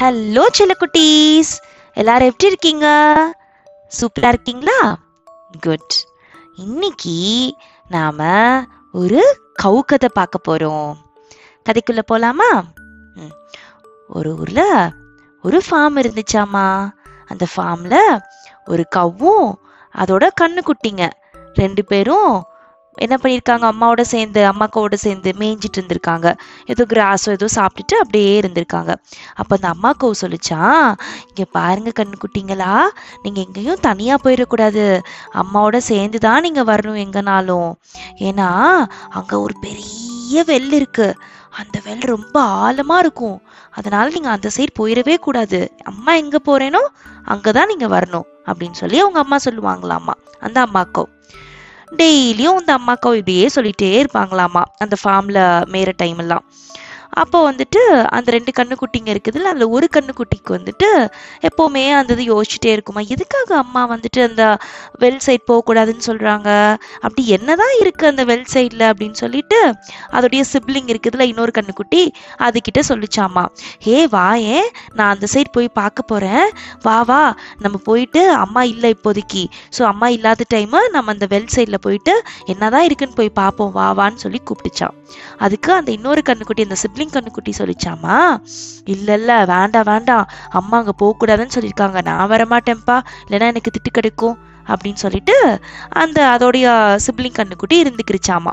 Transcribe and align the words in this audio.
Hello 0.00 0.42
செல்லக்குட்டீஸ் 0.58 1.52
எல்லாரும் 1.94 2.26
எப்படி 2.26 2.46
இருக்கீங்க? 2.46 2.86
சூப்பரா 4.00 4.28
இருக்கீங்களா? 4.28 4.98
குட் 5.60 5.94
இன்னைக்கு 6.56 7.54
நாம 7.88 8.24
ஒரு 8.92 9.38
கவு 9.62 9.80
கதை 9.80 10.08
பார்க்க 10.12 10.38
போறோம். 10.48 10.92
கதைக்குள்ள 11.68 12.00
போலாமா? 12.12 12.62
ம். 13.14 13.34
ஒரு 14.08 14.34
ஊர்ல 14.34 14.90
ஒரு 15.42 15.62
ஃபார்ம் 15.70 15.96
இருந்துச்சாமா? 15.96 16.90
அந்த 17.26 17.46
ஃபார்ம்ல 17.56 18.18
ஒரு 18.66 18.88
கவ்வும் 18.88 19.58
அதோட 19.94 20.28
கண்ணுக்குட்டிங்க. 20.40 21.10
ரெண்டு 21.54 21.84
பேரும் 21.84 22.44
என்ன 23.04 23.14
பண்ணியிருக்காங்க 23.22 23.64
அம்மாவோட 23.72 24.02
சேர்ந்து 24.12 24.40
அம்மாக்காவோட 24.50 24.96
சேர்ந்து 25.04 25.30
மேய்ஞ்சிட்டு 25.40 25.78
இருந்திருக்காங்க. 25.78 26.28
ஏதோ 26.72 26.82
கிராஸோ 26.92 27.30
ஏதோ 27.38 27.48
சாப்பிட்டுட்டு 27.56 27.96
அப்படியே 28.02 28.32
இருந்திருக்காங்க. 28.40 28.92
அப்போ 29.40 29.52
அந்த 29.58 29.68
அம்மா 29.74 29.90
சொல்லிச்சா 29.96 30.22
சொல்லிச்சான் 30.22 30.88
இங்க 31.30 31.44
பாருங்க 31.56 31.90
கண்ணுக்குட்டிங்களா 31.98 32.72
நீங்கள் 33.22 33.44
எங்கேயும் 33.46 33.82
தனியாக 33.88 34.18
போயிடக்கூடாது. 34.24 34.84
அம்மாவோட 35.42 35.76
சேர்ந்து 35.90 36.18
தான் 36.26 36.44
நீங்கள் 36.46 36.68
வரணும் 36.72 37.00
எங்கனாலும். 37.04 37.70
ஏன்னா 38.28 38.48
அங்கே 39.18 39.36
ஒரு 39.44 39.56
பெரிய 39.66 40.44
வெல் 40.50 40.72
இருக்குது 40.80 41.18
அந்த 41.60 41.76
வெல் 41.84 42.06
ரொம்ப 42.14 42.36
ஆழமாக 42.62 43.02
இருக்கும். 43.04 43.36
அதனால் 43.78 44.14
நீங்கள் 44.16 44.34
அந்த 44.36 44.48
சைடு 44.56 44.72
போயிடவே 44.80 45.14
கூடாது. 45.26 45.60
அம்மா 45.90 46.12
எங்கே 46.22 46.40
போகிறேனோ 46.48 46.82
அங்கே 47.34 47.50
தான் 47.58 47.70
நீங்கள் 47.72 47.92
வரணும். 47.96 48.26
அப்படின்னு 48.48 48.78
சொல்லி 48.82 48.98
அவங்க 49.04 49.18
அம்மா 49.24 49.38
சொல்லுவாங்களாமா 49.46 50.14
அந்த 50.46 50.58
அம்மாக்கோ. 50.66 51.04
டெய்லியும் 51.98 52.58
அந்த 52.60 52.72
அம்மாக்கோ 52.78 53.10
இப்படியே 53.14 53.46
சொல்லிட்டே 53.54 53.90
இருப்பாங்களாமா 54.00 54.62
அந்த 54.78 54.96
ஃபார்ம்ல 55.02 55.40
மேற 55.74 55.92
டைம் 55.96 56.18
எல்லாம். 56.18 56.44
அப்போ 57.22 57.38
வந்துட்டு 57.50 57.80
அந்த 58.16 58.28
ரெண்டு 58.36 58.52
கண்ணுக்குட்டிங்க 58.58 59.10
இருக்குதுல்ல 59.14 59.50
அதில் 59.52 59.72
ஒரு 59.76 59.86
கண்ணுக்குட்டிக்கு 59.96 60.50
வந்துட்டு 60.56 60.88
எப்போவுமே 61.48 61.84
அந்த 61.98 62.10
இது 62.16 62.24
யோசிச்சுட்டே 62.32 62.70
இருக்குமா? 62.76 63.02
எதுக்காக 63.14 63.50
அம்மா 63.56 63.82
வந்துட்டு 63.92 64.20
அந்த 64.28 64.42
வெல் 65.02 65.20
சைட் 65.26 65.44
போகக்கூடாதுன்னு 65.50 66.04
சொல்கிறாங்க 66.08 66.48
அப்படி 67.04 67.22
என்னதான் 67.36 67.74
இருக்குது 67.82 68.10
அந்த 68.12 68.24
வெல் 68.30 68.46
சைடில் 68.54 68.84
அப்படின்னு 68.90 69.18
சொல்லிட்டு 69.22 69.60
அதோடைய 70.16 70.42
சிப்ளிங் 70.52 70.90
இருக்குதுல்ல 70.94 71.26
இன்னொரு 71.32 71.54
கண்ணுக்குட்டி 71.58 72.02
அதுக்கிட்ட 72.46 72.82
சொல்லிச்சாமா. 72.90 73.44
ஹே 73.86 73.96
வா 74.16 74.26
ஏன் 74.56 74.68
நான் 74.94 75.12
அந்த 75.14 75.26
சைட் 75.34 75.54
போய் 75.56 75.70
பார்க்க 75.80 76.10
போகிறேன் 76.12 76.46
வா 76.82 76.98
வா 77.02 77.22
நம்ம 77.64 77.76
போயிட்டு 77.88 78.22
அம்மா 78.44 78.64
இல்லை 78.72 78.90
இப்போதைக்கு. 78.96 79.44
ஸோ 79.78 79.82
அம்மா 79.92 80.08
இல்லாத 80.16 80.48
டைமு 80.54 80.80
நம்ம 80.96 81.12
அந்த 81.16 81.28
வெல் 81.34 81.52
சைடில் 81.56 81.82
போயிட்டு 81.86 82.14
என்னதான் 82.44 82.86
இருக்குன்னு 82.90 83.18
போய் 83.20 83.36
பார்ப்போம். 83.42 83.72
வா 83.78 83.88
வான்னு 84.00 84.22
சொல்லி 84.26 84.42
கூப்பிட்டுச்சான் 84.50 84.94
அதுக்கு 85.44 85.70
அந்த 85.72 85.90
இன்னொரு 85.92 86.20
கண்ணுக்குட்டி 86.28 86.62
அந்த 86.68 86.76
சிப்ளிங் 86.82 87.05
கண்ணுக்குட்டி 87.12 87.52
சொல்லிச்சாமா 87.58 88.40
இல்ல 88.84 89.14
இல்ல 89.14 89.44
வேண்டாம் 89.44 89.84
வேண்டாம் 89.84 90.28
அம்மா 90.48 90.78
அங்க 90.78 90.92
போக 90.92 91.12
கூடாதுன்னு 91.14 91.54
சொல்லியிருக்காங்க. 91.54 92.02
நான் 92.02 92.28
வர 92.28 92.44
மாட்டேன்ப்பா 92.44 93.00
இல்லைன்னா 93.26 93.48
எனக்கு 93.52 93.70
திட்டு 93.70 93.90
கிடைக்கும். 93.92 94.38
அப்படின்னு 94.68 94.94
சொல்லிட்டு 94.94 95.58
அந்த 95.88 96.36
அதோடைய 96.38 96.66
சிப்ளிங் 97.06 97.36
கண்ணுக்குட்டி 97.38 97.74
இருந்துக்கிருச்சாமா. 97.74 98.52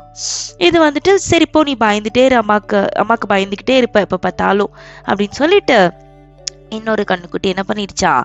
இது 0.57 0.85
வந்துட்டு 0.85 1.15
சரி 1.15 1.45
போ 1.45 1.63
நீ 1.63 1.75
பயந்துட்டே 1.79 2.25
இரு. 2.25 2.37
அம்மாக்கு 2.41 2.87
அம்மாக்கு 2.95 3.27
பயந்துக்கிட்டே 3.29 3.77
இருப்ப 3.77 3.99
எப்ப 3.99 4.17
பார்த்தாலும். 4.17 4.71
அப்படின்னு 5.05 5.31
சொல்லிட்டு 5.31 5.91
இன்னொரு 6.69 7.03
கண்ணுக்குட்டி 7.07 7.51
என்ன 7.53 7.63
பண்ணிடுச்சா? 7.67 8.23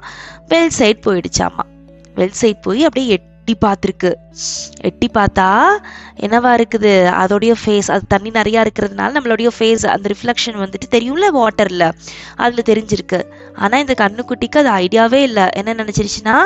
வெல் 0.48 0.66
சைட் 0.66 1.04
போயிடுச்சாமா. 1.06 1.64
வெல் 2.16 2.38
சைட் 2.42 2.62
போய் 2.62 2.84
அப்படியே 2.84 3.12
எட்டு 3.12 3.37
பார்த்துருக்கு. 3.64 4.10
எட்டி 4.88 5.08
பார்த்தா 5.14 5.46
என்னவா 6.24 6.50
இருக்குது? 6.58 6.92
அதோடைய 7.22 7.52
ஃபேஸ் 7.62 7.88
அது 7.94 8.04
தண்ணி 8.08 8.30
நிறையா 8.30 8.60
இருக்கிறதுனால 8.64 9.16
நம்மளுடைய 9.16 9.50
ஃபேஸ் 9.58 9.84
அந்த 9.94 10.06
ரிஃப்ளெக்ஷன் 10.14 10.58
வந்துட்டு 10.62 10.88
தெரியும்ல 10.94 11.28
வாட்டரில் 11.38 11.86
அதில் 12.36 12.68
தெரிஞ்சிருக்கு. 12.70 13.20
ஆனால் 13.54 13.82
இந்த 13.84 13.94
கண்ணுக்குட்டிக்கு 14.02 14.60
அது 14.62 14.70
ஐடியாவே 14.84 15.20
இல்லை. 15.28 15.46
என்ன 15.60 15.74
நினச்சிருச்சுன்னா 15.74 16.36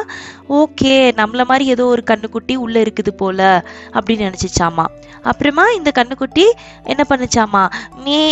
ஓகே 0.61 0.95
நம்மள 1.21 1.45
மாதிரி 1.53 1.67
ஏதோ 1.67 1.87
ஒரு 1.95 2.05
கண்ணுக்குட்டி 2.11 2.57
உள்ளே 2.57 2.83
இருக்குது 2.83 3.15
போல 3.23 3.65
அப்படின்னு 3.93 4.29
நினச்சிச்சாமா. 4.29 4.87
அப்புறமா 5.23 5.65
இந்த 5.79 5.91
கண்ணுக்குட்டி 5.99 6.47
என்ன 6.85 7.03
பண்ணுச்சாமா? 7.09 7.65
மே 8.05 8.23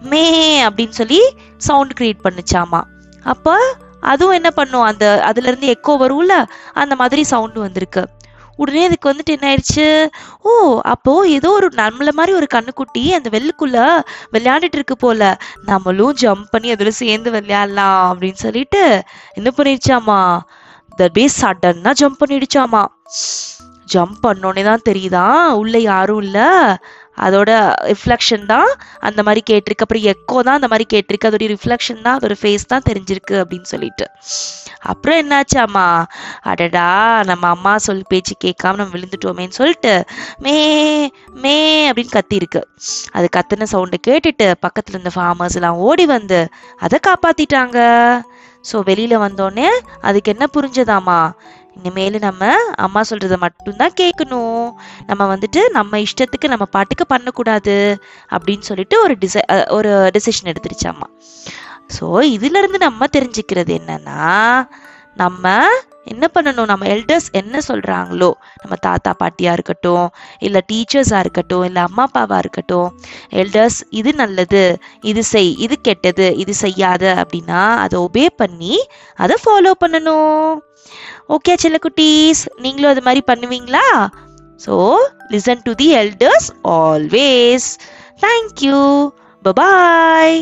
மே 0.00 0.24
அப்படின்னு 0.68 0.96
சொல்லி 1.00 1.20
சவுண்ட் 1.56 1.96
கிரியேட் 2.00 2.24
பண்ணுச்சாமா. 2.28 2.80
அப்போ 3.24 3.54
அதுவும் 4.00 4.34
என்ன 4.34 4.50
பண்ணும்? 4.50 4.82
அந்த 4.82 5.22
அதுல 5.22 5.46
இருந்து 5.46 5.76
எக்கோ 5.76 5.90
வரும்ல? 5.90 6.44
அந்த 6.72 6.96
மாதிரி 6.96 7.24
சவுண்ட் 7.24 7.58
வந்திருக்கு. 7.58 8.04
உடனே 8.56 8.84
அதுக்கு 8.84 9.10
வந்துட்டு 9.10 9.26
என்ன 9.26 9.54
ஆயிடுச்சு? 9.54 10.08
ஓ 10.42 10.80
அப்போ 10.80 11.28
ஏதோ 11.28 11.50
ஒரு 11.50 11.68
நம்மள 11.68 12.12
மாதிரி 12.12 12.32
ஒரு 12.32 12.46
கண்ணுக்குட்டி 12.54 13.08
அந்த 13.08 13.38
வெள்ளுக்குள்ள 13.38 14.02
விளையாண்டுட்டு 14.32 14.78
இருக்கு 14.78 14.96
போல. 14.96 15.38
நம்மளும் 15.64 16.14
ஜம்ப் 16.20 16.44
பண்ணி 16.50 16.70
அதுல 16.70 16.90
சேர்ந்து 16.90 17.30
விளையாடலாம் 17.30 18.00
அப்படின்னு 18.12 18.32
சொல்லிட்டு 18.32 19.02
என்ன 19.32 19.50
பண்ணிடுச்சாமா? 19.56 20.38
த 20.96 21.08
பேஸ் 21.14 21.40
சடன்னா 21.40 21.90
ஜம்ப் 22.00 22.22
பண்ணிடுச்சாமா? 22.26 22.84
ஜம்ப் 23.94 24.26
பண்ணோடனே 24.26 24.64
தான் 24.64 24.86
தெரியுதா? 24.88 25.48
உள்ள 25.48 25.78
யாரும் 25.78 26.20
இல்லை. 26.20 26.76
அதோட 27.26 27.50
ரிஃப்ளெக்ஷன் 27.92 28.44
தான் 28.52 28.70
அந்த 29.08 29.20
மாதிரி 29.26 29.42
கேட்டிருக்கு. 29.50 29.84
அப்புறம் 29.86 30.06
எக்கோ 30.12 30.36
தான் 30.48 30.58
அந்த 30.60 30.68
மாதிரி 30.72 30.86
கேட்டிருக்கு. 30.94 31.28
அதோட 31.30 31.46
ரிஃப்ளெக்ஷன் 31.54 32.02
தான் 32.06 32.16
அதோட 32.18 32.36
ஃபேஸ் 32.42 32.70
தான் 32.72 32.86
தெரிஞ்சிருக்கு 32.88 33.36
அப்படின்னு 33.42 33.68
சொல்லிட்டு. 33.74 34.06
அப்புறம் 34.92 35.18
என்னாச்சாமா 35.22 35.86
அடடா 36.50 36.88
நம்ம 37.30 37.44
அம்மா 37.54 37.72
சொல் 37.86 38.08
பேச்சு 38.12 38.34
கேட்காம 38.44 38.78
நம்ம 38.80 38.94
விழுந்துட்டோமேன்னு 38.96 39.58
சொல்லிட்டு 39.60 39.94
மே 40.44 40.56
மே 41.44 41.56
அப்படின்னு 41.90 42.16
கத்திருக்கு 42.16 42.62
அது 43.18 43.28
கத்துன 43.36 43.68
சவுண்டை 43.74 44.00
கேட்டுட்டு 44.08 44.48
பக்கத்தில் 44.64 44.96
இருந்த 44.96 45.12
ஃபார்மர்ஸ் 45.16 45.58
எல்லாம் 45.60 45.80
ஓடி 45.88 46.06
வந்து 46.16 46.40
அதை 46.86 46.98
காப்பாத்திட்டாங்க. 47.08 47.78
ஸோ 48.64 48.76
வெளியில் 48.88 49.22
வந்தோடனே 49.24 49.68
அதுக்கு 50.08 50.32
என்ன 50.34 50.44
புரிஞ்சதாமா 50.54 51.20
இனிமேல் 51.78 52.18
நம்ம 52.26 52.52
அம்மா 52.84 53.00
சொல்கிறத 53.10 53.36
மட்டும்தான் 53.44 53.98
கேட்கணும். 54.00 54.68
நம்ம 55.10 55.22
வந்துட்டு 55.34 55.60
நம்ம 55.78 56.00
இஷ்டத்துக்கு 56.06 56.52
நம்ம 56.54 56.66
பாட்டுக்கு 56.76 57.06
பண்ணக்கூடாது 57.14 57.76
அப்படின்னு 58.36 58.68
சொல்லிட்டு 58.70 58.96
ஒரு 59.04 59.16
டிசை 59.24 59.42
ஒரு 59.78 59.90
ஒரு 59.98 60.10
டெசிஷன் 60.16 60.50
எடுத்துருச்சாம்மா 60.52 61.08
ஸோ 61.96 62.06
இதுலேருந்து 62.36 62.78
நம்ம 62.88 63.06
தெரிஞ்சுக்கிறது 63.16 63.72
என்னன்னா 63.80 64.22
நம்ம 65.22 65.52
என்ன 66.12 66.24
பண்ணணும்? 66.34 66.68
நம்ம 66.70 66.84
எல்டர்ஸ் 66.94 67.26
என்ன 67.40 67.60
சொல்கிறாங்களோ 67.68 68.28
நம்ம 68.60 68.74
தாத்தா 68.86 69.10
பாட்டியாக 69.22 69.56
இருக்கட்டும் 69.56 70.06
இல்லை 70.46 70.60
டீச்சர்ஸாக 70.70 71.22
இருக்கட்டும் 71.24 71.64
இல்லை 71.68 71.80
அம்மா 71.88 72.04
அப்பாவாக 72.08 72.42
இருக்கட்டும் 72.44 72.88
எல்டர்ஸ் 73.40 73.78
இது 74.00 74.12
நல்லது 74.22 74.62
இது 75.10 75.24
செய் 75.32 75.50
இது 75.66 75.76
கெட்டது 75.88 76.28
இது 76.42 76.54
செய்யாத 76.64 77.04
அப்படின்னா 77.22 77.62
அதை 77.84 77.98
ஒபே 78.06 78.26
பண்ணி 78.42 78.74
அதை 79.24 79.36
ஃபாலோ 79.44 79.72
பண்ணணும். 79.84 80.48
ஓகே 81.28 81.54
செல்லக்குட்டீஸ் 81.62 82.46
நீங்களும் 82.56 82.90
அது 82.90 83.02
மாதிரி 83.02 83.22
பண்ணுவீங்களா? 83.26 83.86
So 84.66 84.74
listen 85.30 85.62
to 85.62 85.72
the 85.72 85.96
elders 85.96 86.48
always 86.62 87.68
thank you 88.20 88.80
bye bye 89.42 90.38